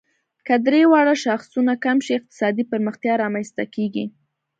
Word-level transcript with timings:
که 0.47 0.53
درې 0.67 0.81
واړه 0.91 1.15
شاخصونه 1.23 1.73
کم 1.85 1.97
شي، 2.05 2.11
اقتصادي 2.19 2.63
پرمختیا 2.71 3.13
رامنځ 3.23 3.47
ته 3.57 3.63
کیږي. 3.75 4.05